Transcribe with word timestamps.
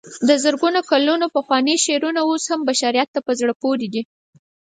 د 0.27 0.29
زرګونو 0.43 0.79
کلونو 0.91 1.25
پخواني 1.35 1.75
شعرونه 1.85 2.21
اوس 2.29 2.43
هم 2.51 2.59
بشریت 2.69 3.09
ته 3.15 3.19
په 3.25 3.31
زړه 3.39 3.53
پورې 3.61 3.87
دي. 3.93 4.01